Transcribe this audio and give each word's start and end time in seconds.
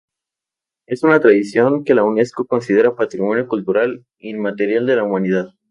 Es 0.87 1.03
una 1.03 1.19
tradición 1.19 1.83
que 1.83 1.93
la 1.93 2.03
Unesco 2.03 2.47
considera 2.47 2.95
Patrimonio 2.95 3.47
cultural 3.47 4.03
inmaterial 4.17 4.87
de 4.87 4.95
la 4.95 5.03
Humanidad. 5.03 5.49